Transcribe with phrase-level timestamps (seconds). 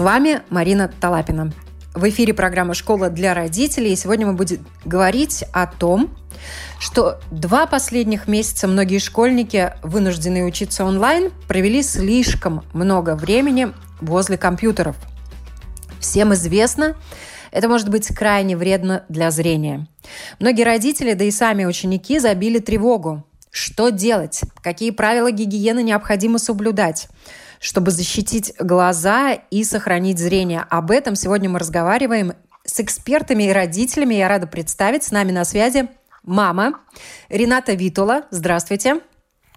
[0.00, 1.52] С вами Марина Талапина.
[1.94, 3.92] В эфире программа «Школа для родителей».
[3.92, 6.16] И сегодня мы будем говорить о том,
[6.78, 14.96] что два последних месяца многие школьники, вынужденные учиться онлайн, провели слишком много времени возле компьютеров.
[16.00, 16.96] Всем известно,
[17.50, 19.86] это может быть крайне вредно для зрения.
[20.38, 23.22] Многие родители, да и сами ученики забили тревогу.
[23.50, 24.42] Что делать?
[24.62, 27.08] Какие правила гигиены необходимо соблюдать?
[27.60, 30.66] чтобы защитить глаза и сохранить зрение.
[30.70, 32.32] Об этом сегодня мы разговариваем
[32.64, 34.14] с экспертами и родителями.
[34.14, 35.88] Я рада представить с нами на связи
[36.22, 36.80] мама
[37.28, 38.24] Рената Витула.
[38.30, 39.00] Здравствуйте.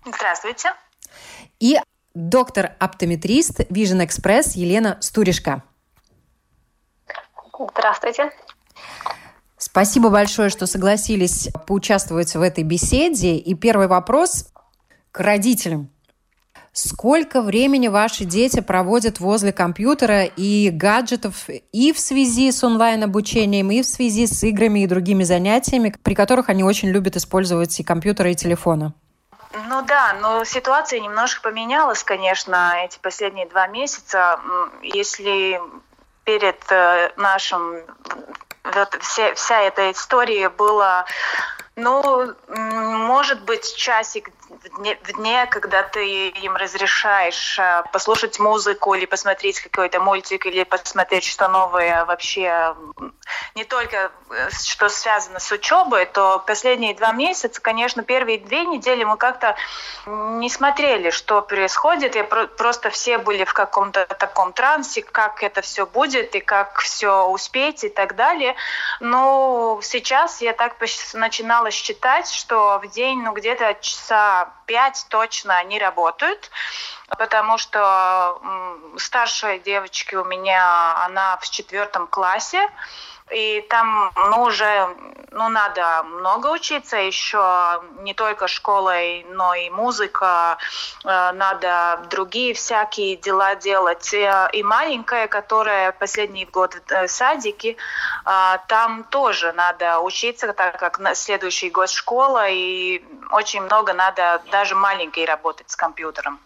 [0.06, 0.74] Здравствуйте.
[1.60, 1.80] И
[2.14, 5.64] доктор-оптометрист Vision Express Елена Стуришка.
[7.72, 8.32] Здравствуйте.
[9.74, 13.38] Спасибо большое, что согласились поучаствовать в этой беседе.
[13.38, 14.46] И первый вопрос
[15.12, 15.90] к родителям.
[16.74, 23.82] Сколько времени ваши дети проводят возле компьютера и гаджетов и в связи с онлайн-обучением, и
[23.82, 28.34] в связи с играми и другими занятиями, при которых они очень любят использовать и компьютеры,
[28.34, 28.94] и телефоны?
[29.70, 34.40] Ну да, но ситуация немножко поменялась, конечно, эти последние два месяца.
[34.84, 35.60] Если
[36.26, 37.82] перед э, нашим
[38.64, 41.06] вот вся, вся эта история была
[41.76, 44.30] ну, может быть, часик
[44.64, 50.46] в дне, в дне, когда ты им разрешаешь э, послушать музыку или посмотреть какой-то мультик,
[50.46, 52.76] или посмотреть что новое вообще,
[53.56, 59.04] не только э, что связано с учебой, то последние два месяца, конечно, первые две недели
[59.04, 59.56] мы как-то
[60.06, 65.86] не смотрели, что происходит, и просто все были в каком-то таком трансе, как это все
[65.86, 68.56] будет, и как все успеть и так далее.
[69.00, 70.76] Но сейчас я так
[71.14, 76.50] начинала считать, что в день, ну, где-то часа пять точно они работают,
[77.18, 78.42] потому что
[78.98, 82.70] старшая девочка у меня, она в четвертом классе,
[83.34, 84.88] и там, ну, уже,
[85.32, 90.58] ну, надо много учиться, еще не только школой, но и музыка,
[91.04, 94.14] э, надо другие всякие дела делать.
[94.14, 97.76] Э, и маленькая, которая последний год в э, садике,
[98.68, 105.26] там тоже надо учиться, так как следующий год школа, и очень много надо даже маленькой
[105.26, 106.40] работать с компьютером.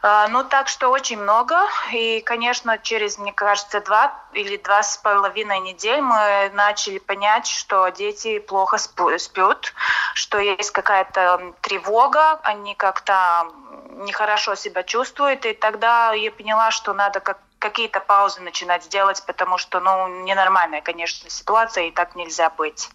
[0.00, 1.56] А, ну, так что очень много.
[1.92, 7.88] И, конечно, через, мне кажется, два или два с половиной недель мы начали понять, что
[7.88, 9.72] дети плохо спят,
[10.14, 13.48] что есть какая-то тревога, они как-то
[13.90, 15.44] нехорошо себя чувствуют.
[15.46, 20.80] И тогда я поняла, что надо как какие-то паузы начинать делать, потому что, ну, ненормальная,
[20.80, 22.88] конечно, ситуация, и так нельзя быть.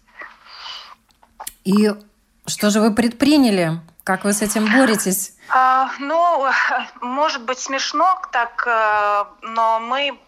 [1.64, 1.90] И
[2.46, 3.72] что же вы предприняли?
[4.04, 5.32] Как вы с этим боретесь?
[5.48, 6.46] А, ну,
[7.00, 10.18] может быть смешно так, э, но мы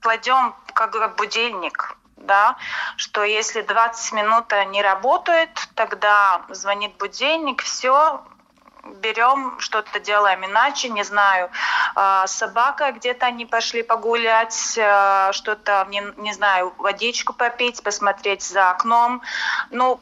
[0.00, 2.56] кладем как будильник, да,
[2.96, 8.22] что если 20 минут не работает, тогда звонит будильник, все,
[8.96, 11.50] берем, что-то делаем иначе, не знаю,
[11.94, 18.70] а, собака где-то они пошли погулять, э, что-то, не, не знаю, водичку попить, посмотреть за
[18.70, 19.22] окном.
[19.70, 20.00] Ну,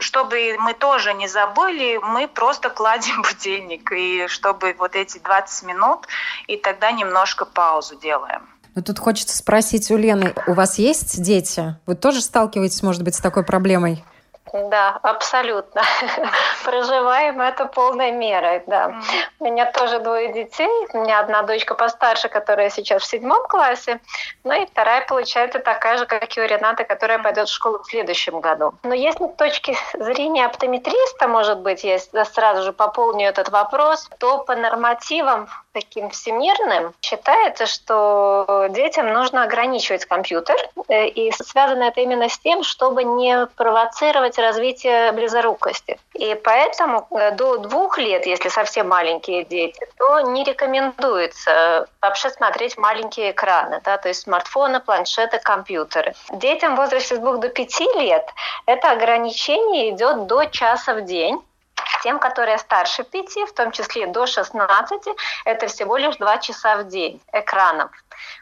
[0.00, 6.06] чтобы мы тоже не забыли, мы просто кладем будильник, и чтобы вот эти 20 минут,
[6.46, 8.48] и тогда немножко паузу делаем.
[8.74, 11.76] Ну, тут хочется спросить у Лены, у вас есть дети?
[11.86, 14.04] Вы тоже сталкиваетесь, может быть, с такой проблемой?
[14.52, 15.82] Да, абсолютно.
[16.64, 18.94] Проживаем это полной мерой, да.
[19.38, 20.86] У меня тоже двое детей.
[20.92, 24.00] У меня одна дочка постарше, которая сейчас в седьмом классе.
[24.44, 27.86] Ну и вторая, получается, такая же, как и у Рената, которая пойдет в школу в
[27.86, 28.74] следующем году.
[28.82, 34.38] Но если с точки зрения оптометриста, может быть, я сразу же пополню этот вопрос, то
[34.44, 35.48] по нормативам
[35.80, 40.56] таким всемирным считается, что детям нужно ограничивать компьютер.
[40.88, 45.98] Э, и связано это именно с тем, чтобы не провоцировать развитие близорукости.
[46.14, 52.76] И поэтому э, до двух лет, если совсем маленькие дети, то не рекомендуется вообще смотреть
[52.76, 56.14] маленькие экраны, да, то есть смартфоны, планшеты, компьютеры.
[56.32, 58.26] Детям в возрасте с двух до пяти лет
[58.66, 61.40] это ограничение идет до часа в день
[62.02, 65.02] Тем, которые старше 5, в том числе до 16,
[65.44, 67.90] это всего лишь 2 часа в день экранов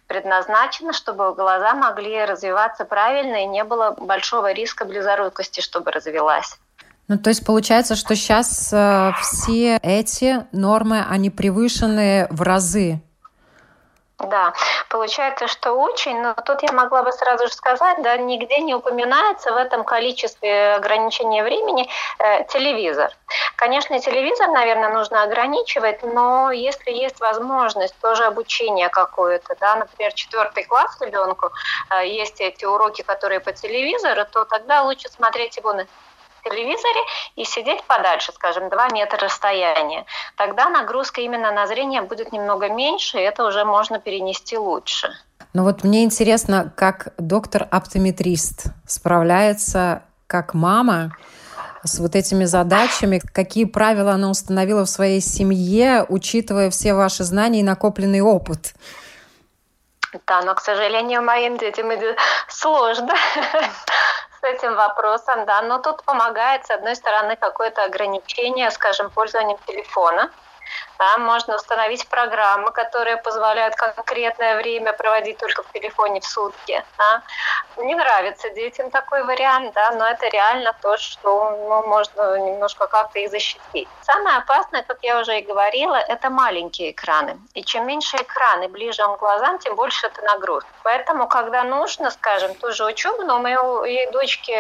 [0.07, 6.59] предназначено, чтобы глаза могли развиваться правильно и не было большого риска близорукости, чтобы развилась.
[7.09, 13.01] Ну, то есть получается, что сейчас э, все эти нормы, они превышены в разы.
[14.19, 14.55] Да,
[14.89, 19.53] получается, что очень, но тут я могла бы сразу же сказать, да, нигде не упоминается
[19.53, 21.87] в этом количестве ограничения времени
[22.19, 23.11] э, телевизор.
[23.57, 30.65] Конечно, телевизор, наверное, нужно ограничивать, но если есть возможность тоже обучения какое-то, да, например, четвертый
[30.65, 31.51] класс ребенку,
[31.91, 35.87] э, есть эти уроки, которые по телевизору, то тогда лучше смотреть его на
[36.49, 37.01] телевизоре
[37.37, 40.05] и сидеть подальше, скажем, 2 метра расстояния.
[40.37, 45.09] Тогда нагрузка именно на зрение будет немного меньше, и это уже можно перенести лучше.
[45.53, 51.17] Ну вот мне интересно, как доктор-оптометрист справляется как мама
[51.85, 57.61] с вот этими задачами, какие правила она установила в своей семье, учитывая все ваши знания
[57.61, 58.75] и накопленный опыт.
[60.27, 62.17] Да, но, к сожалению, моим детям это
[62.49, 63.15] сложно
[64.47, 70.31] этим вопросом, да, но тут помогает, с одной стороны, какое-то ограничение, скажем, пользованием телефона,
[70.99, 76.83] да, можно установить программы, которые позволяют конкретное время проводить только в телефоне в сутки.
[76.99, 77.23] Да.
[77.77, 83.19] Не нравится детям такой вариант, да, но это реально то, что ну, можно немножко как-то
[83.19, 83.89] их защитить.
[84.03, 87.39] Самое опасное, как я уже и говорила, это маленькие экраны.
[87.55, 90.71] И чем меньше экраны ближе к глазам, тем больше это нагрузка.
[90.83, 94.57] Поэтому, когда нужно, скажем, ту же учебу, но у моей дочки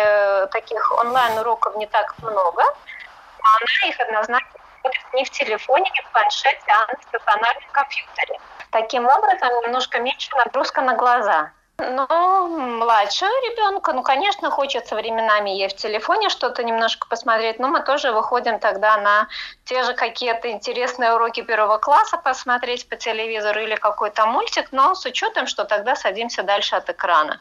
[0.53, 4.66] таких онлайн-уроков не так много, она их однозначно
[5.15, 8.39] не в телефоне, не в планшете, а на стационарном компьютере.
[8.71, 11.51] Таким образом, немножко меньше нагрузка на глаза.
[11.79, 17.81] Но младшего ребенка, ну, конечно, хочется временами ей в телефоне что-то немножко посмотреть, но мы
[17.81, 19.29] тоже выходим тогда на
[19.65, 25.05] те же какие-то интересные уроки первого класса посмотреть по телевизору или какой-то мультик, но с
[25.05, 27.41] учетом, что тогда садимся дальше от экрана.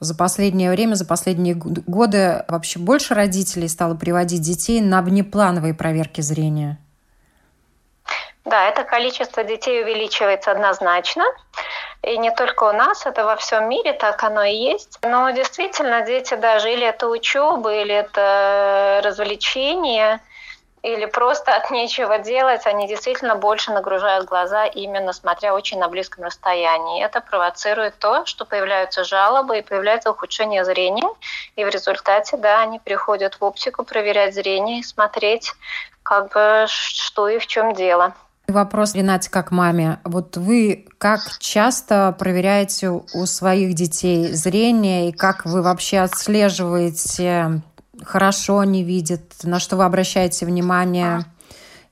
[0.00, 6.20] За последнее время, за последние годы вообще больше родителей стало приводить детей на внеплановые проверки
[6.20, 6.78] зрения?
[8.44, 11.24] Да, это количество детей увеличивается однозначно.
[12.02, 14.98] И не только у нас, это во всем мире, так оно и есть.
[15.02, 20.20] Но действительно, дети даже или это учеба, или это развлечение–
[20.86, 26.24] или просто от нечего делать, они действительно больше нагружают глаза, именно смотря очень на близком
[26.24, 27.04] расстоянии.
[27.04, 31.08] Это провоцирует то, что появляются жалобы и появляется ухудшение зрения.
[31.56, 35.52] И в результате, да, они приходят в оптику проверять зрение смотреть,
[36.04, 38.14] как бы, что и в чем дело.
[38.46, 39.98] Вопрос, Ренате, как маме.
[40.04, 47.60] Вот вы как часто проверяете у своих детей зрение и как вы вообще отслеживаете
[48.04, 51.24] хорошо не видит, на что вы обращаете внимание?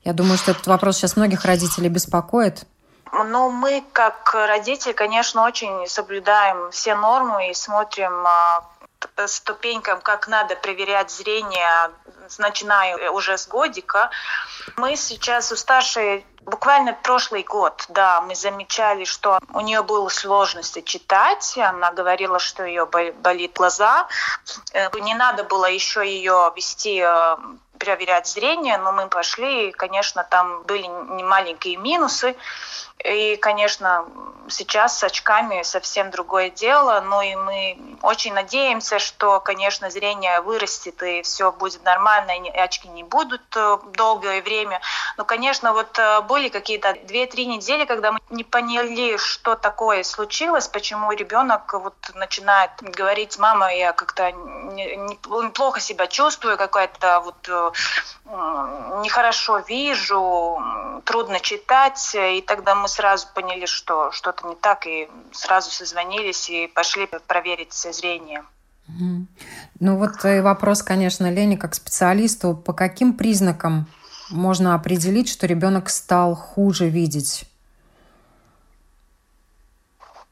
[0.03, 2.65] Я думаю, что этот вопрос сейчас многих родителей беспокоит.
[3.11, 8.65] Ну, мы, как родители, конечно, очень соблюдаем все нормы и смотрим а,
[9.27, 11.91] ступенькам, как надо проверять зрение,
[12.37, 14.09] начиная уже с годика.
[14.77, 20.81] Мы сейчас у старшей Буквально прошлый год, да, мы замечали, что у нее были сложности
[20.81, 21.57] читать.
[21.57, 24.07] Она говорила, что ее болит глаза.
[24.73, 27.37] Э, не надо было еще ее вести э,
[27.79, 32.35] проверять зрение, но мы пошли, и, конечно, там были немаленькие минусы.
[33.03, 34.05] И, конечно,
[34.49, 41.01] сейчас с очками совсем другое дело, но и мы очень надеемся, что, конечно, зрение вырастет
[41.03, 44.81] и все будет нормально, и очки не будут э, долгое время.
[45.17, 50.67] Но, конечно, вот э, были какие-то 2-3 недели, когда мы не поняли, что такое случилось,
[50.67, 54.33] почему ребенок вот начинает говорить, мама, я как-то
[55.53, 57.71] плохо себя чувствую, какая-то вот э,
[58.25, 60.57] нехорошо вижу,
[61.03, 66.67] трудно читать, и тогда мы сразу поняли, что что-то не так, и сразу созвонились и
[66.67, 68.43] пошли проверить зрение.
[69.79, 73.87] Ну вот вопрос, конечно, Лене, как специалисту, по каким признакам
[74.29, 77.45] можно определить, что ребенок стал хуже видеть?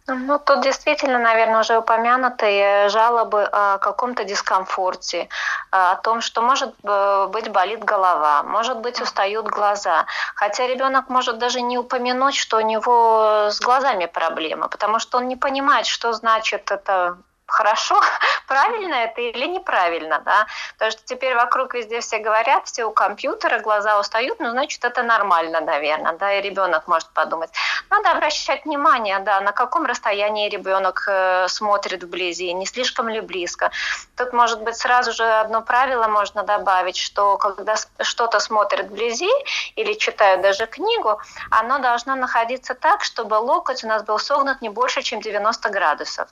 [0.08, 5.30] Ну, тут действительно, наверное, уже упомянутые жалобы о каком-то дискомфорте,
[5.72, 10.06] о том, что, может э, быть, болит голова, может быть, устают глаза.
[10.36, 15.30] Хотя ребенок может даже не упомянуть, что у него с глазами проблема, потому что он
[15.30, 17.18] не понимает, что значит это
[17.54, 18.02] хорошо,
[18.48, 23.60] правильно это или неправильно, да, потому что теперь вокруг везде все говорят, все у компьютера,
[23.60, 27.52] глаза устают, ну, значит, это нормально, наверное, да, и ребенок может подумать.
[27.90, 33.72] Надо обращать внимание, да, на каком расстоянии ребенок э, смотрит вблизи, не слишком ли близко.
[34.18, 39.32] Тут, может быть, сразу же одно правило можно добавить, что когда что-то смотрят вблизи
[39.76, 44.70] или читают даже книгу, оно должно находиться так, чтобы локоть у нас был согнут не
[44.70, 46.28] больше, чем 90 градусов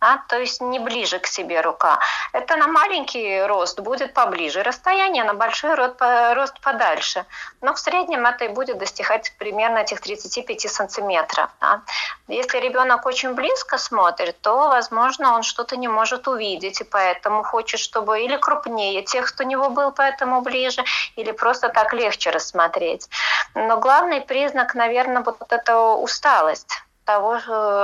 [0.00, 1.98] а, то есть не ближе к себе рука.
[2.32, 6.00] Это на маленький рост будет поближе расстояние, на большой рост,
[6.34, 7.24] рост подальше.
[7.62, 11.50] Но в среднем это и будет достигать примерно этих 35 сантиметров.
[11.60, 11.82] Да.
[12.28, 17.80] Если ребенок очень близко смотрит, то, возможно, он что-то не может увидеть, и поэтому хочет,
[17.80, 20.84] чтобы или крупнее тех, кто у него был, поэтому ближе,
[21.16, 23.08] или просто так легче рассмотреть.
[23.54, 27.38] Но главный признак, наверное, вот эта усталость того,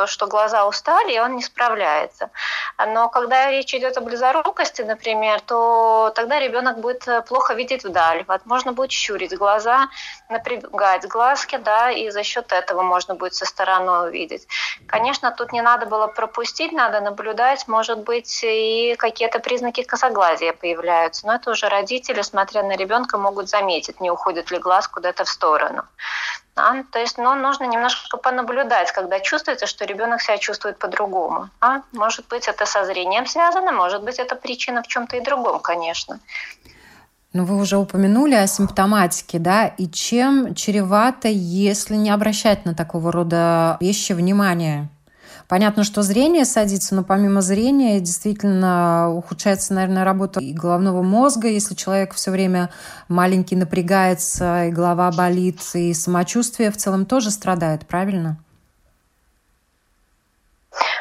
[0.06, 2.30] что глаза устали, и он не справляется.
[2.78, 8.24] Но когда речь идет о близорукости, например, то тогда ребенок будет э, плохо видеть вдаль,
[8.26, 9.88] возможно, будет щурить глаза,
[10.28, 14.46] напрягать глазки, да, и за счет этого можно будет со стороны увидеть.
[14.86, 21.26] Конечно, тут не надо было пропустить, надо наблюдать, может быть, и какие-то признаки косоглазия появляются,
[21.26, 25.28] но это уже родители, смотря на ребенка, могут заметить, не уходит ли глаз куда-то в
[25.28, 25.84] сторону.
[26.60, 26.84] А?
[26.92, 31.48] То есть ну, нужно немножко понаблюдать, когда чувствуется, что ребенок себя чувствует по-другому.
[31.60, 31.82] А?
[31.92, 36.20] Может быть, это со зрением связано, может быть, это причина в чем-то и другом, конечно.
[37.32, 43.12] Ну, вы уже упомянули о симптоматике, да, и чем чревато, если не обращать на такого
[43.12, 44.88] рода вещи внимания?
[45.50, 51.74] Понятно, что зрение садится, но помимо зрения действительно ухудшается, наверное, работа и головного мозга, если
[51.74, 52.70] человек все время
[53.08, 58.36] маленький напрягается, и голова болит, и самочувствие в целом тоже страдает, правильно?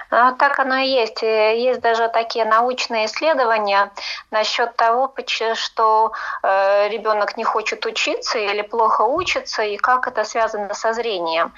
[0.09, 1.21] Ну, так оно и есть.
[1.21, 3.91] Есть даже такие научные исследования
[4.31, 5.13] насчет того,
[5.53, 11.53] что э, ребенок не хочет учиться или плохо учится, и как это связано со зрением.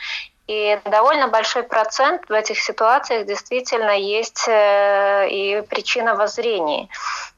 [0.51, 6.89] И довольно большой процент в этих ситуациях действительно есть э, и причина воззрения,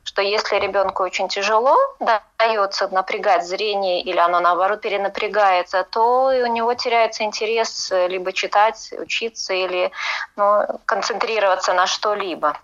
[0.04, 6.74] что если ребенку очень тяжело дается напрягать зрение или оно наоборот перенапрягается, то у него
[6.74, 9.92] теряется интерес либо читать, учиться или
[10.36, 12.58] ну, концентрироваться на что-либо.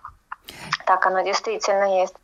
[0.84, 2.14] Так оно действительно есть.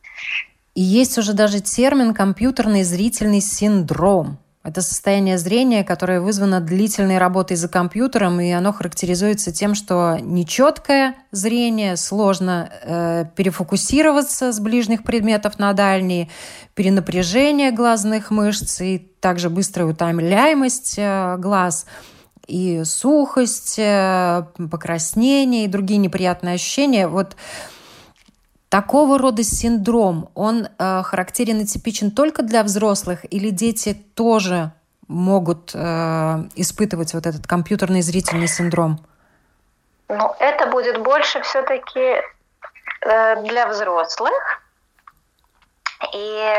[0.75, 4.39] И есть уже даже термин компьютерный зрительный синдром.
[4.67, 11.15] Это состояние зрения, которое вызвано длительной работой за компьютером, и оно характеризуется тем, что нечеткое
[11.31, 16.31] зрение, сложно э, перефокусироваться с ближних предметов на дальние,
[16.75, 21.87] перенапряжение глазных мышц и также быстрая утомляемость э, глаз
[22.49, 27.07] и сухость, э, покраснение и другие неприятные ощущения.
[27.07, 27.37] Вот
[28.69, 34.73] Такого рода синдром, он э, характерен и типичен только для взрослых или дети тоже
[35.07, 35.79] могут э,
[36.57, 38.99] испытывать вот этот компьютерный зрительный синдром?
[40.09, 42.23] Ну, это будет больше все-таки
[43.03, 44.33] э, для взрослых.
[46.13, 46.55] И,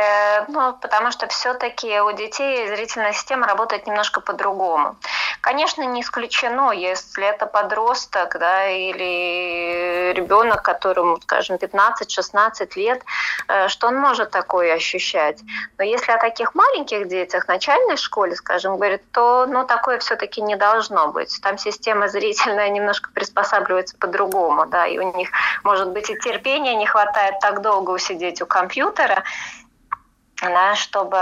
[0.48, 4.96] ну, потому что все-таки у детей зрительная система работает немножко по-другому.
[5.42, 13.02] Конечно, не исключено, если это подросток да, или ребенок, которому, скажем, 15-16 лет,
[13.48, 15.40] э, что он может такое ощущать.
[15.78, 20.56] Но если о таких маленьких детях, начальной школе, скажем, говорит, то ну, такое все-таки не
[20.56, 21.40] должно быть.
[21.42, 25.30] Там система зрительная немножко приспосабливается по-другому, да, и у них,
[25.64, 29.24] может быть, и терпения не хватает так долго усидеть у компьютера,
[30.42, 31.18] да, чтобы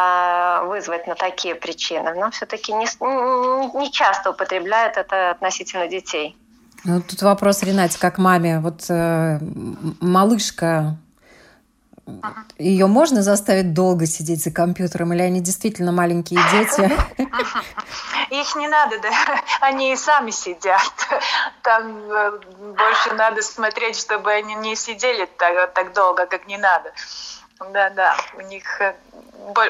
[0.67, 2.13] вызвать на такие причины.
[2.15, 2.85] Но все-таки не,
[3.79, 6.37] не часто употребляют это относительно детей.
[6.83, 8.59] Ну, тут вопрос, Ренате, как маме.
[8.59, 9.39] Вот э,
[10.01, 10.97] малышка,
[12.59, 16.91] ее можно заставить долго сидеть за компьютером, или они действительно маленькие дети?
[18.29, 19.11] Их не надо, да,
[19.61, 20.91] они и сами сидят.
[21.63, 22.39] Там э,
[22.77, 26.91] больше надо смотреть, чтобы они не сидели так, так долго, как не надо.
[27.59, 28.95] Да, да, у них э,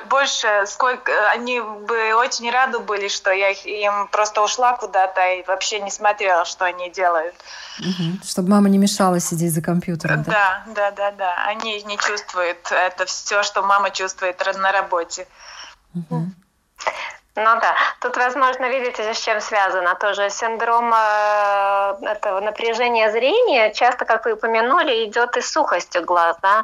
[0.10, 5.80] больше, сколько они бы очень рады были, что я им просто ушла куда-то и вообще
[5.80, 7.36] не смотрела, что они делают.
[7.80, 8.24] Угу.
[8.24, 10.24] Чтобы мама не мешала сидеть за компьютером.
[10.24, 11.12] Да, да, да, да.
[11.12, 11.46] да.
[11.46, 15.28] Они не чувствуют это все, что мама чувствует на работе.
[15.94, 16.26] Угу.
[17.38, 24.06] Ну да, тут, возможно, видите, с чем связано тоже синдром э, этого напряжения зрения, часто,
[24.06, 26.64] как вы упомянули, идет и сухостью глаз, да,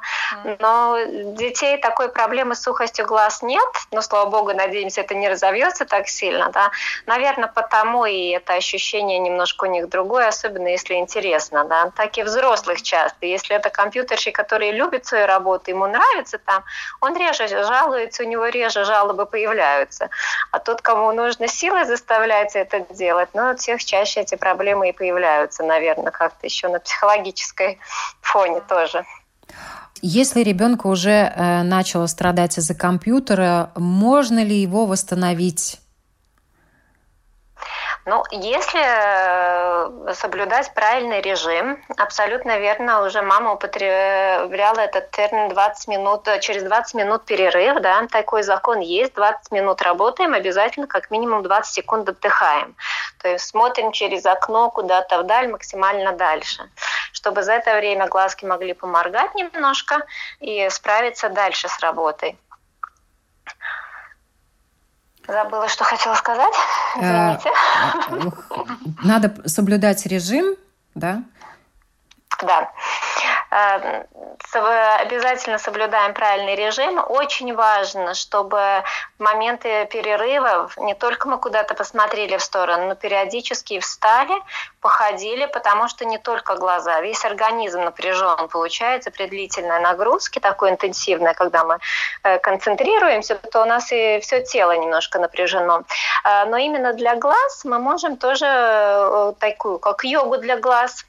[0.60, 0.98] но
[1.36, 6.08] детей такой проблемы с сухостью глаз нет, но, слава богу, надеемся, это не разовьется так
[6.08, 6.72] сильно, да,
[7.06, 12.24] наверное, потому и это ощущение немножко у них другое, особенно если интересно, да, так и
[12.24, 16.64] взрослых часто, если это компьютерщик, который любит свою работу, ему нравится там,
[17.02, 20.10] он реже жалуется, у него реже жалобы появляются,
[20.52, 24.92] а тот, кому нужно силой заставлять это делать, но у всех чаще эти проблемы и
[24.92, 27.80] появляются, наверное, как-то еще на психологической
[28.22, 29.06] фоне тоже.
[30.02, 35.80] Если ребенка уже э, начало страдать из-за компьютера, можно ли его восстановить?
[38.06, 46.28] Ну, если э, соблюдать правильный режим, абсолютно верно, уже мама употребляла этот термин 20 минут,
[46.28, 51.44] э, через 20 минут перерыв, да, такой закон есть, 20 минут работаем, обязательно как минимум
[51.44, 52.76] 20 секунд отдыхаем.
[53.22, 56.72] То есть смотрим через окно куда-то вдаль, максимально дальше,
[57.12, 60.04] чтобы за это время глазки могли поморгать немножко
[60.40, 62.36] и справиться дальше с работой.
[65.28, 66.54] Забыла, что хотела сказать.
[67.00, 67.52] Э, Извините.
[69.04, 70.56] Надо соблюдать режим,
[70.96, 71.24] да?
[72.42, 72.72] Да.
[73.52, 74.08] Эм,
[74.54, 77.04] обязательно соблюдаем правильный режим.
[77.06, 78.84] Очень важно, чтобы
[79.20, 84.34] в моменты перерывов не только мы куда-то посмотрели в сторону, но периодически встали,
[84.80, 91.34] походили, потому что не только глаза, весь организм напряжен, получается при длительной нагрузке, такой интенсивной,
[91.34, 91.80] когда мы
[92.24, 95.84] э, концентрируемся, то у нас и все тело немножко напряжено.
[96.24, 101.06] Э, но именно для глаз мы можем тоже э, такую, как йогу для глаз,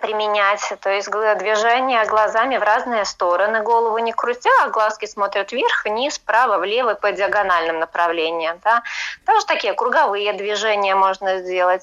[0.00, 5.84] применять, то есть движение глазами в разные стороны, голову не крутя, а глазки смотрят вверх,
[5.84, 8.58] вниз, вправо, влево по диагональным направлениям.
[8.64, 8.82] Да.
[9.26, 11.82] Тоже такие круговые движения можно сделать.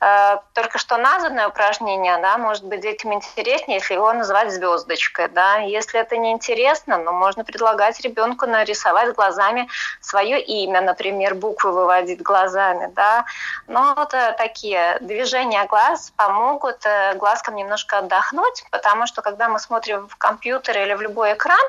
[0.00, 5.28] Э, только что названное упражнение, да, может быть детям интереснее, если его называть звездочкой.
[5.28, 5.58] Да.
[5.58, 9.68] Если это не интересно, ну, можно предлагать ребенку нарисовать глазами
[10.00, 12.90] свое имя, например, буквы выводить глазами.
[12.94, 13.24] Да.
[13.66, 19.48] Но вот э, такие движения глаз помогут э, глаз мозгом немножко отдохнуть, потому что когда
[19.48, 21.66] мы смотрим в компьютер или в любой экран,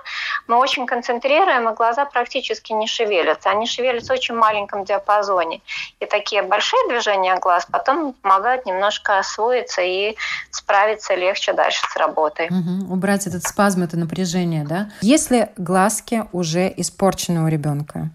[0.48, 3.50] мы очень концентрируем, и глаза практически не шевелятся.
[3.50, 5.62] Они шевелятся в очень маленьком диапазоне.
[6.00, 10.16] И такие большие движения глаз потом помогают немножко освоиться и
[10.52, 12.48] справиться легче дальше с работой.
[12.48, 12.94] Угу.
[12.94, 14.90] Убрать этот спазм, это напряжение, да?
[15.02, 18.10] Если глазки уже испорчены у ребенка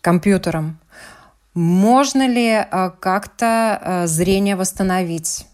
[0.00, 0.78] компьютером,
[1.54, 5.46] можно ли э, как-то э, зрение восстановить?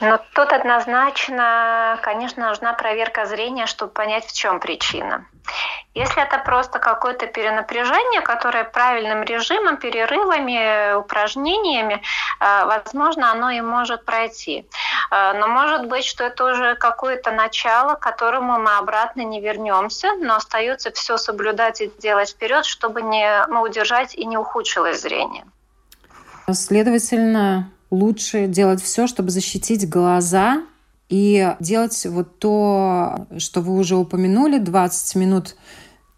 [0.00, 5.26] Но тут однозначно, конечно, нужна проверка зрения, чтобы понять, в чем причина.
[5.94, 12.02] Если это просто какое-то перенапряжение, которое правильным режимом, перерывами, упражнениями,
[12.40, 14.66] э, возможно, оно и может пройти.
[15.10, 20.08] Э, но может быть, что это уже какое-то начало, к которому мы обратно не вернемся,
[20.20, 25.44] но остается все соблюдать и делать вперед, чтобы не ну, удержать и не ухудшилось зрение.
[26.52, 30.62] Следовательно, лучше делать все, чтобы защитить глаза
[31.08, 35.56] и делать вот то, что вы уже упомянули, 20 минут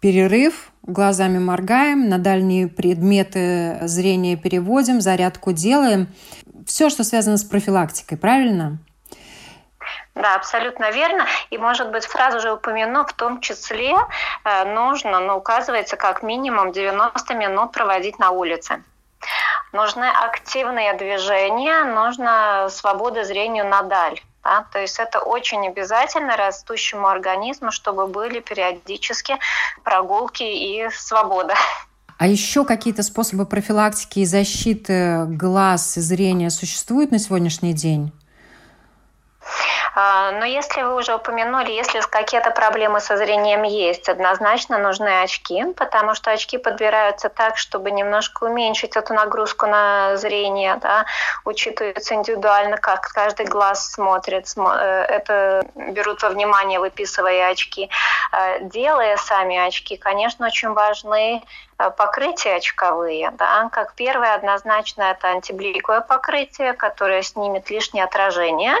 [0.01, 6.07] перерыв, глазами моргаем, на дальние предметы зрения переводим, зарядку делаем.
[6.65, 8.79] Все, что связано с профилактикой, правильно?
[10.15, 11.25] Да, абсолютно верно.
[11.49, 13.95] И, может быть, сразу же упомяну, в том числе
[14.43, 18.83] э, нужно, но указывается, как минимум 90 минут проводить на улице.
[19.71, 24.19] Нужны активные движения, нужна свобода зрению надаль.
[24.49, 24.65] Да?
[24.71, 29.37] То есть это очень обязательно растущему организму, чтобы были периодически
[29.83, 31.53] прогулки и свобода.
[32.17, 38.11] А еще какие-то способы профилактики и защиты глаз и зрения существуют на сегодняшний день?
[39.95, 45.65] А, но если вы уже упомянули, если какие-то проблемы со зрением есть, однозначно нужны очки,
[45.75, 51.05] потому что очки подбираются так, чтобы немножко уменьшить эту нагрузку на зрение, да,
[51.45, 57.89] учитывается индивидуально, как каждый глаз смотрит, э, это берут во внимание, выписывая очки.
[58.31, 61.43] Э, делая сами очки, конечно, очень важны
[61.97, 63.31] покрытия очковые.
[63.31, 63.69] Да?
[63.71, 68.75] Как первое, однозначно, это антибликовое покрытие, которое снимет лишнее отражение.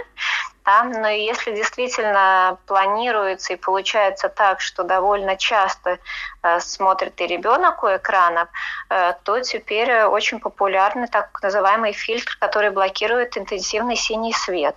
[0.65, 0.83] Да?
[0.83, 5.97] Но если действительно планируется и получается так, что довольно часто
[6.43, 8.49] э, смотрит и ребенок у экранов,
[8.89, 14.75] э, то теперь очень популярный так называемый фильтр, который блокирует интенсивный синий свет.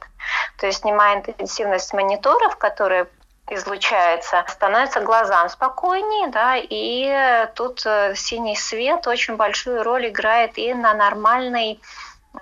[0.58, 3.08] То есть снимая интенсивность мониторов, которые
[3.50, 10.72] излучается, становится глазам спокойнее, да, и тут э, синий свет очень большую роль играет и
[10.74, 11.80] на нормальный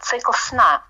[0.01, 0.83] цикл сна.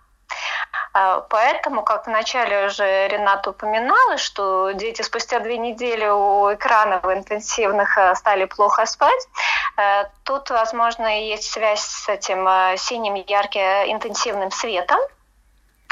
[0.92, 7.96] А, поэтому, как вначале уже Рената упоминала, что дети спустя две недели у экранов интенсивных
[7.96, 9.28] э, стали плохо спать,
[9.76, 14.98] э, тут, возможно, есть связь с этим синим ярким интенсивным светом,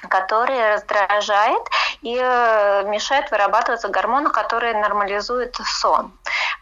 [0.08, 1.62] который раздражает
[2.02, 6.12] и э, мешает вырабатываться гормону, который нормализует сон.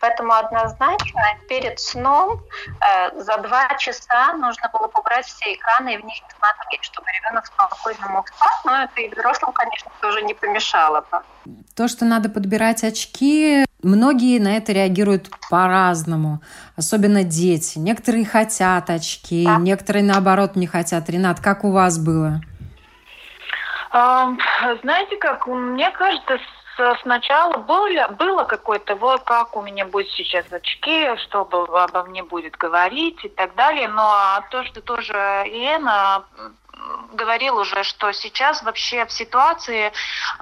[0.01, 2.43] Поэтому однозначно перед сном
[2.81, 7.47] э, за два часа нужно было побрать все экраны и в них смотреть, чтобы ребенок
[7.47, 8.61] спокойно мог спать.
[8.65, 11.19] Но это и взрослым, конечно, тоже не помешало бы.
[11.75, 16.41] То, что надо подбирать очки, многие на это реагируют по-разному,
[16.77, 17.79] особенно дети.
[17.79, 19.57] Некоторые хотят очки, да.
[19.57, 21.09] некоторые наоборот не хотят.
[21.09, 22.41] Ренат, как у вас было?
[24.83, 26.39] Знаете как, мне кажется,
[27.01, 32.57] сначала было, было какое-то, вот как у меня будет сейчас очки, что обо мне будет
[32.57, 33.89] говорить и так далее.
[33.89, 36.25] Но то, что тоже Лена
[37.13, 39.93] говорил уже, что сейчас вообще в ситуации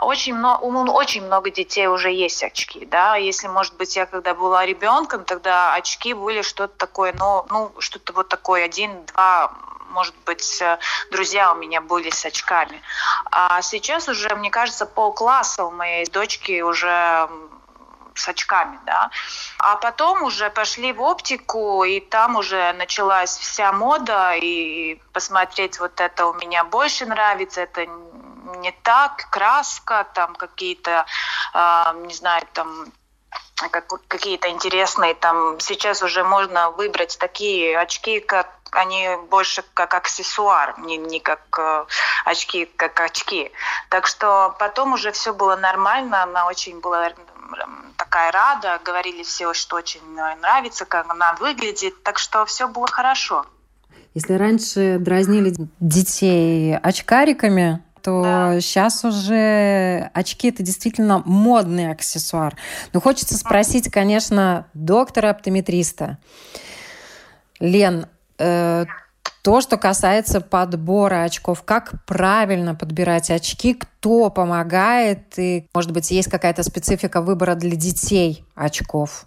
[0.01, 4.66] очень много, очень много детей уже есть очки, да, если, может быть, я когда была
[4.66, 9.53] ребенком, тогда очки были что-то такое, ну, ну что-то вот такое, один-два
[9.90, 10.79] может быть, э,
[11.12, 12.83] друзья у меня были с очками.
[13.31, 17.29] А сейчас уже, мне кажется, полкласса у моей дочки уже
[18.14, 19.11] с очками, да.
[19.59, 26.00] А потом уже пошли в оптику, и там уже началась вся мода, и посмотреть вот
[26.00, 27.87] это у меня больше нравится, это
[28.59, 31.07] не так, краска, там какие-то,
[31.55, 32.92] э, не знаю, там
[33.70, 40.79] как, какие-то интересные, там сейчас уже можно выбрать такие очки, как они больше как аксессуар,
[40.81, 41.87] не, не как э,
[42.24, 43.53] очки, как очки.
[43.88, 47.12] Так что потом уже все было нормально, она очень была
[47.96, 50.00] такая рада, говорили все, что очень
[50.40, 53.46] нравится, как она выглядит, так что все было хорошо.
[54.14, 58.61] Если раньше дразнили детей очкариками, то да.
[58.61, 62.54] сейчас уже очки это действительно модный аксессуар.
[62.92, 66.18] Но хочется спросить, конечно, доктора-оптометриста.
[67.61, 68.07] Лен,
[68.38, 68.85] Э,
[69.44, 76.30] то, что касается подбора очков, как правильно подбирать очки, кто помогает, и, может быть, есть
[76.30, 79.26] какая-то специфика выбора для детей очков?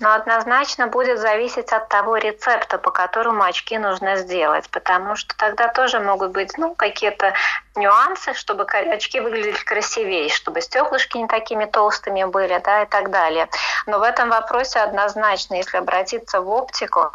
[0.00, 5.68] Но однозначно будет зависеть от того рецепта, по которому очки нужно сделать, потому что тогда
[5.68, 7.32] тоже могут быть ну, какие-то
[7.76, 13.48] нюансы, чтобы очки выглядели красивее, чтобы стеклышки не такими толстыми были, да, и так далее.
[13.86, 17.12] Но в этом вопросе однозначно, если обратиться в оптику,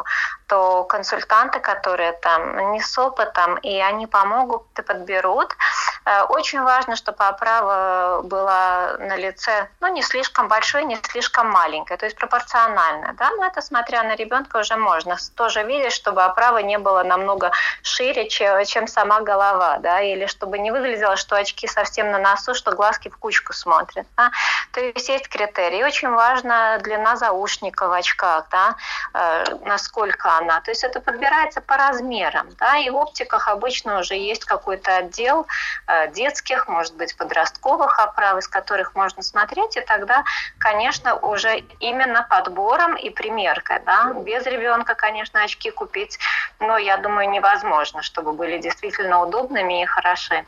[0.52, 5.56] то консультанты, которые там не с опытом, и они помогут и подберут.
[6.04, 11.96] Э, очень важно, чтобы оправа была на лице, ну, не слишком большой, не слишком маленькой,
[11.96, 16.58] то есть пропорциональная, да, но это, смотря на ребенка, уже можно тоже видеть, чтобы оправа
[16.58, 22.10] не была намного шире, чем сама голова, да, или чтобы не выглядело, что очки совсем
[22.10, 24.30] на носу, что глазки в кучку смотрят, да.
[24.72, 25.82] То есть есть критерии.
[25.82, 28.76] Очень важна длина заушника в очках, да,
[29.14, 30.60] э, насколько она.
[30.60, 35.46] То есть это подбирается по размерам, да, и в оптиках обычно уже есть какой-то отдел
[35.86, 40.24] э, детских, может быть, подростковых оправ, из которых можно смотреть, и тогда,
[40.58, 46.18] конечно, уже именно подбором и примеркой, да, без ребенка, конечно, очки купить,
[46.60, 50.41] но я думаю, невозможно, чтобы были действительно удобными и хороши.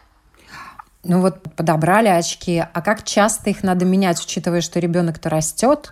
[1.04, 5.90] Ну вот подобрали очки, а как часто их надо менять, учитывая, что ребенок-то растет?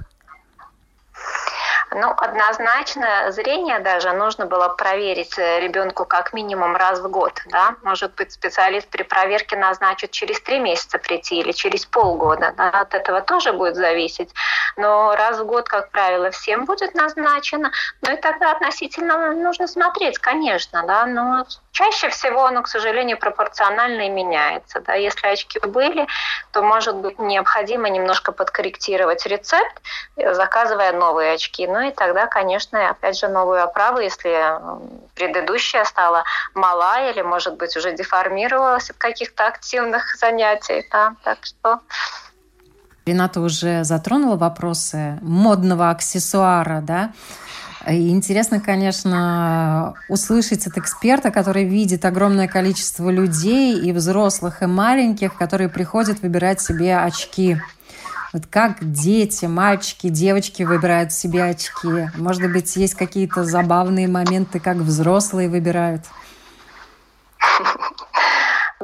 [1.94, 7.40] Ну, однозначно зрение даже нужно было проверить э, ребенку как минимум раз в год.
[7.46, 7.76] Да?
[7.83, 12.55] Может быть, специалист при проверке назначит через три месяца прийти или через полгода.
[12.57, 12.70] Да?
[12.70, 14.31] От этого тоже будет зависеть.
[14.76, 17.70] Но раз в год, как правило, всем будет назначено.
[18.00, 20.85] Ну и тогда относительно нужно смотреть, конечно.
[20.87, 21.07] Да?
[21.07, 24.81] Но чаще всего оно, к сожалению, пропорционально и меняется.
[24.81, 24.94] Да?
[24.94, 26.07] Если очки были,
[26.52, 29.83] то, может быть, необходимо немножко подкорректировать рецепт,
[30.16, 31.66] э, заказывая новые очки.
[31.66, 34.57] Ну и тогда, конечно, опять же, новую оправу, если
[35.14, 40.87] предыдущая стала мала или, может быть, уже деформировалась от каких-то активных занятий.
[40.90, 41.14] Да?
[41.23, 41.81] Так что
[43.05, 47.12] Рената уже затронула вопросы модного аксессуара, да?
[47.88, 55.37] И интересно, конечно, услышать от эксперта, который видит огромное количество людей, и взрослых, и маленьких,
[55.37, 57.61] которые приходят выбирать себе очки.
[58.33, 62.09] Вот как дети, мальчики, девочки выбирают себе очки?
[62.16, 66.05] Может быть, есть какие-то забавные моменты, как взрослые выбирают?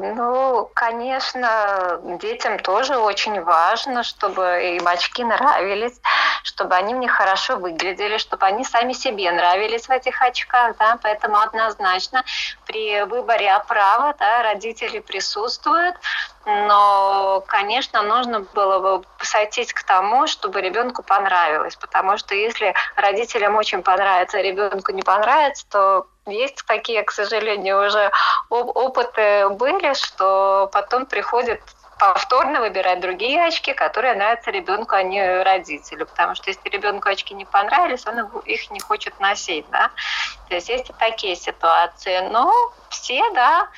[0.01, 6.01] Ну, конечно, детям тоже очень важно, чтобы им очки нравились,
[6.45, 11.39] чтобы они мне хорошо выглядели, чтобы они сами себе нравились в этих очках, да, поэтому
[11.41, 12.25] однозначно
[12.67, 15.97] при выборе оправы, да, родители присутствуют,
[16.47, 23.57] но, конечно, нужно было бы сойтись к тому, чтобы ребенку понравилось, потому что если родителям
[23.57, 28.11] очень понравится, а ребенку не понравится, то есть такие, к сожалению, уже
[28.49, 31.61] опыты были, что потом приходят
[31.99, 36.07] повторно выбирать другие очки, которые нравятся ребенку, а не родителю.
[36.07, 39.69] Потому что если ребенку очки не понравились, он их не хочет носить.
[39.71, 39.91] Да?
[40.49, 42.21] То есть есть и такие ситуации.
[42.31, 43.69] Но все, да,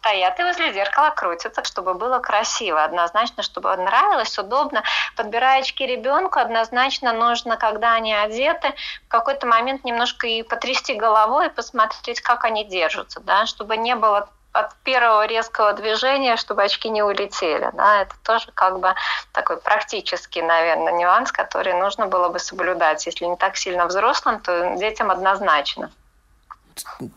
[0.00, 2.82] стоят и возле зеркала крутятся, чтобы было красиво.
[2.82, 4.82] Однозначно, чтобы нравилось, удобно.
[5.16, 8.74] Подбирая очки ребенку, однозначно нужно, когда они одеты,
[9.06, 13.94] в какой-то момент немножко и потрясти головой и посмотреть, как они держатся, да, чтобы не
[13.94, 17.70] было от первого резкого движения, чтобы очки не улетели.
[17.74, 18.94] Да, это тоже как бы
[19.32, 23.06] такой практический, наверное, нюанс, который нужно было бы соблюдать.
[23.06, 25.92] Если не так сильно взрослым, то детям однозначно.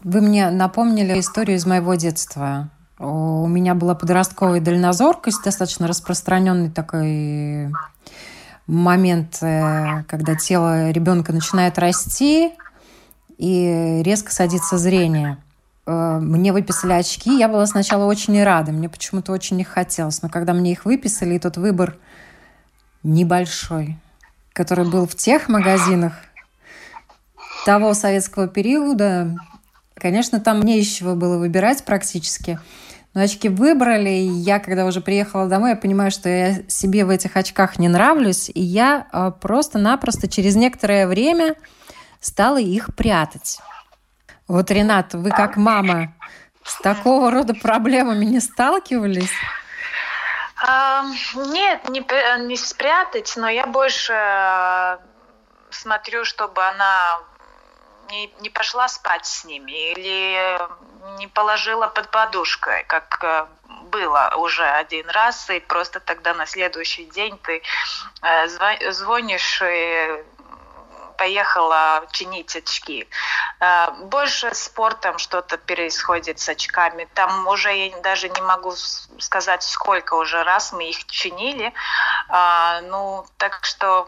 [0.03, 2.69] Вы мне напомнили историю из моего детства.
[2.99, 7.71] У меня была подростковая дальнозоркость, достаточно распространенный такой
[8.67, 12.53] момент, э, когда тело ребенка начинает расти
[13.37, 15.37] и резко садится зрение.
[15.85, 20.29] Э, мне выписали очки, я была сначала очень рада, мне почему-то очень не хотелось, но
[20.29, 21.97] когда мне их выписали, и тот выбор
[23.03, 23.97] небольшой,
[24.53, 26.13] который был в тех магазинах
[27.65, 29.35] того советского периода,
[30.03, 32.59] Конечно, там не из чего было выбирать практически.
[33.13, 37.09] Но очки выбрали, и я, когда уже приехала домой, я понимаю, что я себе в
[37.09, 41.55] этих очках не нравлюсь, и я а, просто-напросто через некоторое время
[42.19, 43.59] стала их прятать.
[44.47, 46.13] Вот, Ренат, вы как мама
[46.65, 49.31] с такого рода проблемами не сталкивались?
[50.67, 52.03] А, нет, не,
[52.47, 54.97] не спрятать, но я больше э,
[55.69, 57.19] смотрю, чтобы она
[58.13, 60.59] не, не пошла спать с ними или
[61.17, 63.45] не положила под подушкой, как э,
[63.91, 67.61] было уже один раз, и просто тогда на следующий день ты
[68.21, 70.23] э, звонишь и
[71.17, 73.07] поехала чинить очки.
[73.59, 77.07] Э, больше спортом что-то происходит с очками.
[77.13, 78.73] Там уже я даже не могу
[79.19, 81.73] сказать, сколько уже раз мы их чинили.
[82.89, 84.07] Ну, так что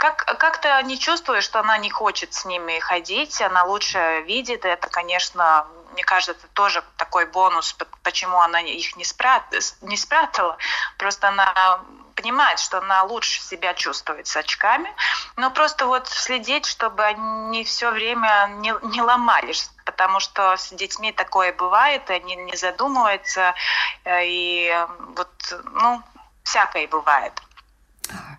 [0.00, 4.64] как, как-то не чувствуешь, что она не хочет с ними ходить, она лучше видит.
[4.64, 9.42] Это, конечно, мне кажется, тоже такой бонус, почему она их не, спрят,
[9.82, 10.56] не спрятала.
[10.96, 11.82] Просто она
[12.14, 14.90] понимает, что она лучше себя чувствует с очками,
[15.36, 21.12] но просто вот следить, чтобы они все время не, не ломались, потому что с детьми
[21.12, 23.54] такое бывает, они не задумываются,
[24.04, 25.30] э, и вот,
[25.72, 26.02] ну,
[26.42, 27.34] всякое бывает.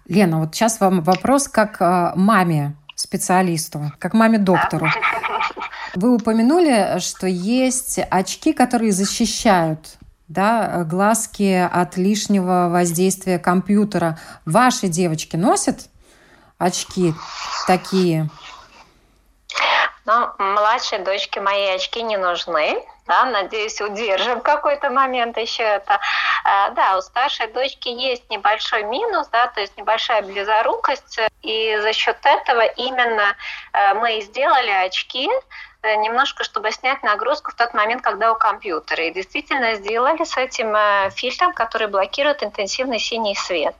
[0.08, 4.88] Лена, вот сейчас вам вопрос как э, маме специалисту, как маме-доктору.
[5.96, 9.98] Вы упомянули, что есть очки, которые защищают
[10.28, 14.18] да, глазки от лишнего воздействия компьютера.
[14.46, 15.90] Ваши девочки носят
[16.58, 17.14] очки
[17.68, 18.30] такие?
[20.06, 26.00] Ну, младшей дочке моей очки не нужны да, надеюсь, удержим какой-то момент еще это.
[26.46, 31.92] А, да, у старшей дочки есть небольшой минус, да, то есть небольшая близорукость, и за
[31.92, 33.36] счет этого именно
[33.74, 35.30] э, мы и сделали очки,
[35.82, 39.04] э, немножко, чтобы снять нагрузку в тот момент, когда у компьютера.
[39.04, 43.76] И действительно сделали с этим э, фильтром, который блокирует интенсивный синий свет.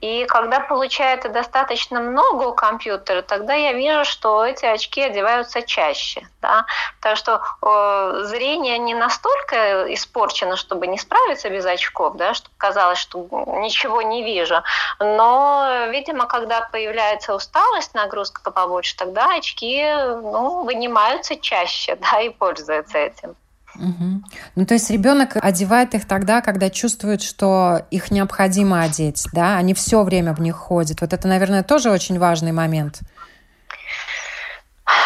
[0.00, 6.28] И когда получается достаточно много у компьютера, тогда я вижу, что эти очки одеваются чаще.
[6.42, 6.66] Да?
[7.00, 12.98] Так что э, зрение не настолько испорчено, чтобы не справиться без очков, да, чтобы казалось,
[12.98, 13.26] что
[13.58, 14.62] ничего не вижу.
[15.00, 22.98] Но, видимо, когда появляется усталость, нагрузка побольше, тогда очки ну, вынимаются чаще да, и пользуются
[22.98, 23.34] этим.
[23.78, 24.22] Угу.
[24.56, 29.74] Ну, то есть ребенок одевает их тогда, когда чувствует, что их необходимо одеть, да, они
[29.74, 31.00] все время в них ходят.
[31.00, 33.00] Вот это, наверное, тоже очень важный момент.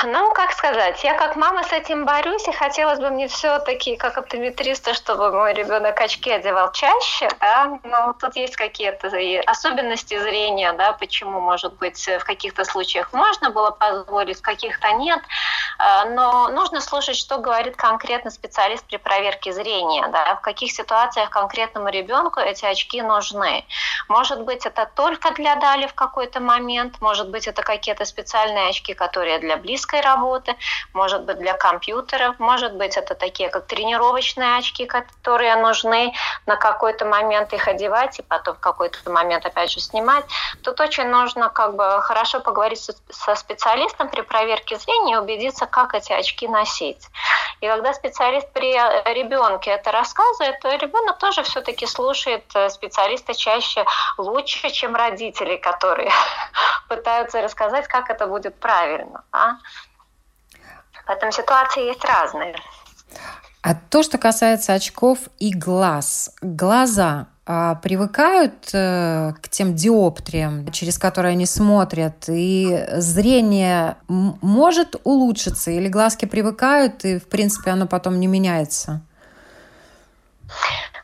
[0.05, 4.17] Ну, как сказать, я как мама с этим борюсь, и хотелось бы мне все-таки, как
[4.17, 9.09] оптимистриста, чтобы мой ребенок очки одевал чаще, да, но тут есть какие-то
[9.47, 15.21] особенности зрения, да, почему, может быть, в каких-то случаях можно было позволить, в каких-то нет,
[15.79, 21.29] а, но нужно слушать, что говорит конкретно специалист при проверке зрения, да, в каких ситуациях
[21.29, 23.67] конкретному ребенку эти очки нужны.
[24.09, 28.95] Может быть, это только для Дали в какой-то момент, может быть, это какие-то специальные очки,
[28.95, 30.57] которые для близких физической работы,
[30.93, 36.13] может быть для компьютеров, может быть это такие как тренировочные очки, которые нужны
[36.47, 40.25] на какой-то момент их одевать и потом в какой-то момент опять же снимать.
[40.63, 45.95] Тут очень нужно как бы хорошо поговорить со специалистом при проверке зрения и убедиться, как
[45.95, 47.09] эти очки носить.
[47.61, 48.73] И когда специалист при
[49.15, 53.85] ребенке это рассказывает, то ребенок тоже все-таки слушает э, специалиста чаще
[54.19, 56.11] лучше, чем родители, которые
[56.89, 59.25] пытаются рассказать, как это будет правильно.
[59.33, 59.57] А?
[61.11, 62.55] Поэтому ситуации есть разные.
[63.63, 66.31] А то, что касается очков и глаз.
[66.41, 75.73] Глаза а, привыкают э, к тем диоптриям, через которые они смотрят, и зрение может улучшиться,
[75.73, 79.01] или глазки привыкают, и, в принципе, оно потом не меняется?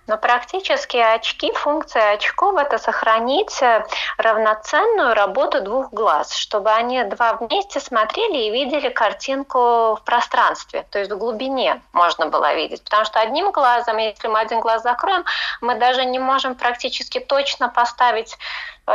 [0.06, 3.84] Но практически очки, функция очков– это сохранить э,
[4.18, 10.98] равноценную работу двух глаз, чтобы они два вместе смотрели и видели картинку в пространстве, то
[10.98, 12.84] есть в глубине можно было видеть.
[12.84, 15.24] Потому что одним глазом, если мы один глаз закроем,
[15.60, 18.36] мы даже не можем практически точно поставить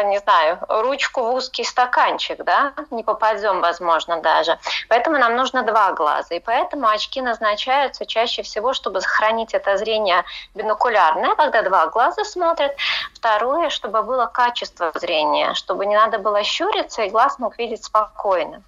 [0.04, 4.58] не знаю, ручку в узкий стаканчик, да, не попадем, возможно, даже.
[4.88, 6.36] Поэтому нам нужно два глаза.
[6.36, 10.24] И поэтому очки назначаются чаще всего, чтобы сохранить это зрение
[10.56, 12.76] бинокулярное, когда два глаза смотрят.
[13.14, 18.64] Второе, чтобы было качество зрения, чтобы не надо было щуриться, и глаз мог видеть спокойно.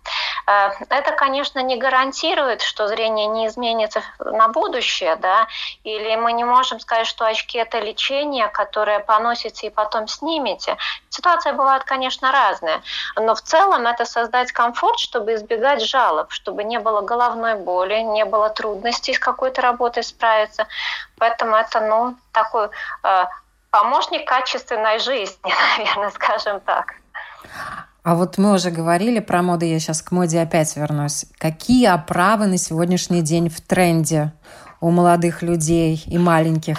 [0.48, 5.48] Э, это, конечно, не гарантирует, что зрение не изменится на будущее, да,
[5.84, 10.78] или мы не можем сказать, что очки– это лечение, которое поносите и потом снимете.
[11.10, 12.82] Ситуация бывает, конечно, разная,
[13.16, 18.26] но в целом это создать комфорт, чтобы избегать жалоб, чтобы не было головной боли, не
[18.26, 20.68] было трудностей с какой-то работой справиться.
[21.18, 22.70] Поэтому это, ну, такой
[23.04, 23.26] э,
[23.72, 26.96] помощник качественной жизни, наверное, скажем так.
[28.04, 31.26] А вот мы уже говорили про моду, я сейчас к моде опять вернусь.
[31.38, 34.34] Какие оправы на сегодняшний день в тренде
[34.82, 36.78] у молодых людей и маленьких?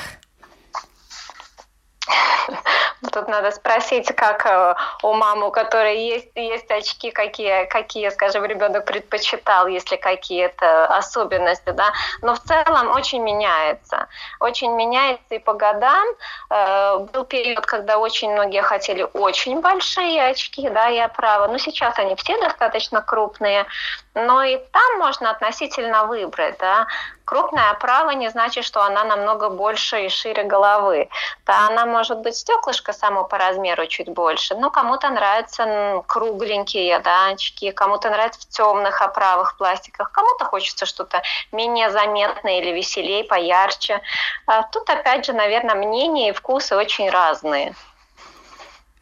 [3.12, 8.44] Тут надо спросить, как э, у мамы, у которой есть, есть очки, какие, какие, скажем,
[8.44, 11.92] ребенок предпочитал, если какие-то особенности, да.
[12.22, 14.08] Но в целом очень меняется.
[14.40, 16.06] Очень меняется и по годам.
[16.50, 21.48] Э, был период, когда очень многие хотели очень большие очки, да, и оправы.
[21.48, 23.66] Но сейчас они все достаточно крупные.
[24.14, 26.86] Но и там можно относительно выбрать, да.
[27.24, 31.08] Крупная оправа не значит, что она намного больше и шире головы.
[31.46, 37.28] Да, она может быть стеклышко само по размеру чуть больше, но кому-то нравятся кругленькие да,
[37.28, 44.00] очки, кому-то нравится в темных оправах, пластиках, кому-то хочется что-то менее заметное или веселее, поярче.
[44.46, 47.74] А тут, опять же, наверное, мнения и вкусы очень разные.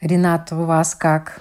[0.01, 1.41] Рената, у вас как?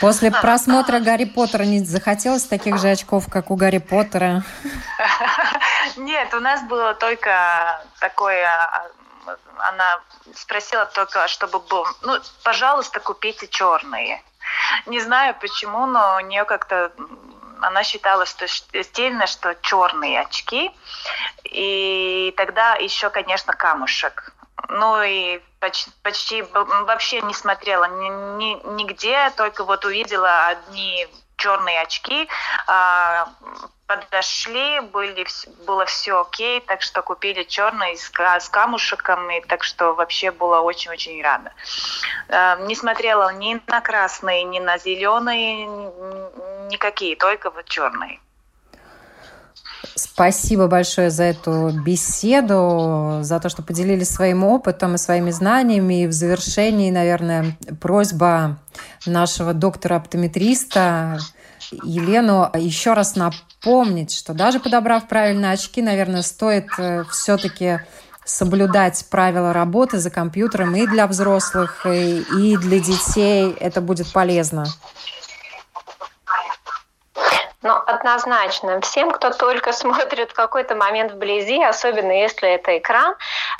[0.00, 4.42] После просмотра Гарри Поттера не захотелось таких же очков, как у Гарри Поттера?
[5.96, 8.46] Нет, у нас было только такое
[9.58, 10.00] она
[10.34, 14.22] спросила только, чтобы был, ну, пожалуйста, купите черные.
[14.86, 16.92] Не знаю почему, но у нее как-то
[17.60, 20.70] она считала, что стильно, что черные очки.
[21.44, 24.32] И тогда еще, конечно, камушек.
[24.68, 31.82] Ну и почти, почти вообще не смотрела ни, ни, нигде, только вот увидела одни черные
[31.82, 32.28] очки,
[32.66, 33.28] а,
[33.86, 35.26] подошли, были,
[35.66, 41.22] было все окей, так что купили черные с, с камушками, так что вообще была очень-очень
[41.22, 41.52] рада.
[42.28, 45.66] А, не смотрела ни на красные, ни на зеленые,
[46.68, 48.20] никакие, только вот черные.
[50.16, 56.04] Спасибо большое за эту беседу, за то, что поделились своим опытом и своими знаниями.
[56.04, 58.58] И в завершении, наверное, просьба
[59.04, 61.18] нашего доктора-оптометриста
[61.84, 67.80] Елену еще раз напомнить, что даже подобрав правильные очки, наверное, стоит э, все-таки
[68.24, 73.54] соблюдать правила работы за компьютером и для взрослых, и для детей.
[73.60, 74.64] Это будет полезно.
[77.66, 83.16] Но однозначно всем, кто только смотрит какой-то момент вблизи, особенно если это экран,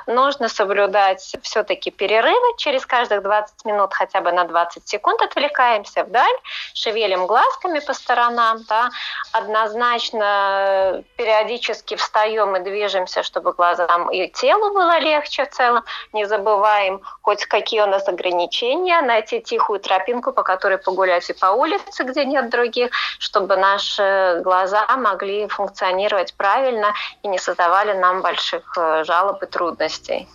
[0.07, 2.57] нужно соблюдать все-таки перерывы.
[2.57, 6.37] Через каждых 20 минут хотя бы на 20 секунд отвлекаемся вдаль,
[6.73, 8.59] шевелим глазками по сторонам.
[8.69, 8.91] Да.
[9.33, 15.85] Однозначно периодически встаем и движемся, чтобы глазам и телу было легче в целом.
[16.13, 21.47] Не забываем хоть какие у нас ограничения, найти тихую тропинку, по которой погулять и по
[21.47, 28.23] улице, где нет других, чтобы наш наши глаза могли функционировать правильно и не создавали нам
[28.23, 30.29] больших э, жалоб и трудностей.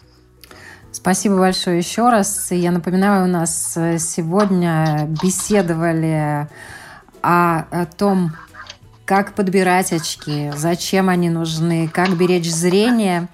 [0.91, 2.51] Спасибо большое еще раз.
[2.51, 6.47] Я напоминаю, у нас э, сегодня беседовали
[7.21, 8.31] о, о том,
[9.11, 13.27] как подбирать очки, зачем они нужны, как беречь зрение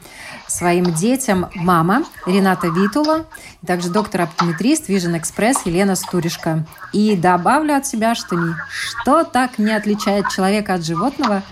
[0.47, 3.28] своим детям мама Рената Витула,
[3.64, 6.66] также доктор-оптометрист Vision Express Елена Стуришко.
[6.93, 11.43] И добавлю от себя, что ничто так не отличает человека от животного,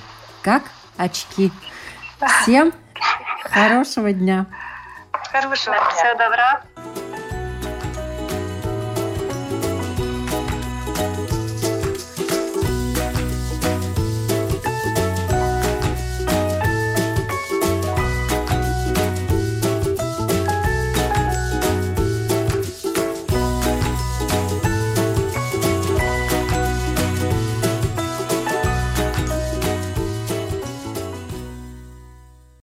[0.41, 0.63] как
[0.97, 1.51] очки.
[2.41, 2.73] Всем
[3.43, 4.47] хорошего дня!
[5.31, 5.89] Хорошего дня!
[5.91, 7.24] Всего добра!